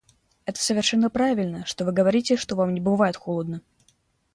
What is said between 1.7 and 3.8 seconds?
вы говорите, что вам не бывает холодно.